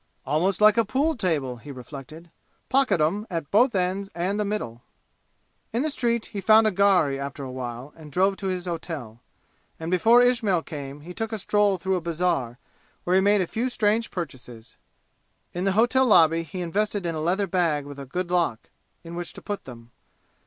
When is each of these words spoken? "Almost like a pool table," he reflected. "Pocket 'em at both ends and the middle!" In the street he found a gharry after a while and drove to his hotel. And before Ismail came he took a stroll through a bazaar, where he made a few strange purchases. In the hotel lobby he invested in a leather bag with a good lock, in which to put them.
"Almost 0.25 0.59
like 0.61 0.77
a 0.77 0.83
pool 0.83 1.15
table," 1.15 1.57
he 1.57 1.71
reflected. 1.71 2.31
"Pocket 2.69 2.99
'em 2.99 3.27
at 3.29 3.51
both 3.51 3.75
ends 3.75 4.09
and 4.15 4.39
the 4.39 4.43
middle!" 4.43 4.81
In 5.71 5.83
the 5.83 5.91
street 5.91 6.25
he 6.33 6.41
found 6.41 6.65
a 6.65 6.71
gharry 6.71 7.19
after 7.19 7.43
a 7.43 7.51
while 7.51 7.93
and 7.95 8.11
drove 8.11 8.35
to 8.37 8.47
his 8.47 8.65
hotel. 8.65 9.21
And 9.79 9.91
before 9.91 10.19
Ismail 10.23 10.63
came 10.63 11.01
he 11.01 11.13
took 11.13 11.31
a 11.31 11.37
stroll 11.37 11.77
through 11.77 11.97
a 11.97 12.01
bazaar, 12.01 12.57
where 13.03 13.15
he 13.15 13.21
made 13.21 13.41
a 13.41 13.45
few 13.45 13.69
strange 13.69 14.09
purchases. 14.09 14.75
In 15.53 15.65
the 15.65 15.73
hotel 15.73 16.07
lobby 16.07 16.41
he 16.41 16.61
invested 16.61 17.05
in 17.05 17.13
a 17.13 17.21
leather 17.21 17.45
bag 17.45 17.85
with 17.85 17.99
a 17.99 18.05
good 18.07 18.31
lock, 18.31 18.71
in 19.03 19.13
which 19.13 19.33
to 19.33 19.41
put 19.43 19.65
them. 19.65 19.91